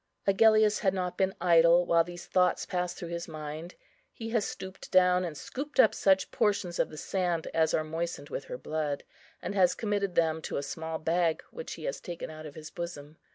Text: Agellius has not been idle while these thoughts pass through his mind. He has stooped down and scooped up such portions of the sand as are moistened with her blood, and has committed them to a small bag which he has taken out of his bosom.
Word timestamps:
Agellius 0.25 0.79
has 0.79 0.93
not 0.93 1.15
been 1.15 1.35
idle 1.39 1.85
while 1.85 2.03
these 2.03 2.25
thoughts 2.25 2.65
pass 2.65 2.95
through 2.95 3.09
his 3.09 3.27
mind. 3.27 3.75
He 4.11 4.29
has 4.31 4.45
stooped 4.45 4.89
down 4.91 5.23
and 5.23 5.37
scooped 5.37 5.79
up 5.79 5.93
such 5.93 6.31
portions 6.31 6.79
of 6.79 6.89
the 6.89 6.97
sand 6.97 7.45
as 7.53 7.71
are 7.75 7.83
moistened 7.83 8.29
with 8.31 8.45
her 8.45 8.57
blood, 8.57 9.03
and 9.43 9.53
has 9.53 9.75
committed 9.75 10.15
them 10.15 10.41
to 10.41 10.57
a 10.57 10.63
small 10.63 10.97
bag 10.97 11.43
which 11.51 11.73
he 11.73 11.83
has 11.83 12.01
taken 12.01 12.31
out 12.31 12.47
of 12.47 12.55
his 12.55 12.71
bosom. 12.71 13.17